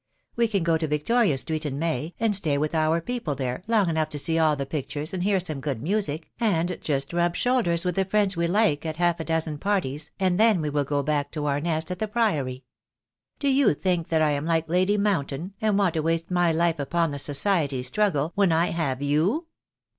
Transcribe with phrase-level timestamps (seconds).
[0.35, 3.87] We can go to Victoria street in May, and stay with our people there long
[3.87, 7.85] enough to see all the pictures and hear some good music, and just rub shoulders
[7.85, 11.03] with the friends we like at half a dozen parties, and then we will go
[11.03, 12.63] back to our nest at the Priory.
[13.37, 16.79] Do you think that I am like Lady Mountain, and want to waste my life
[16.79, 19.45] upon the society struggle, when I have you?"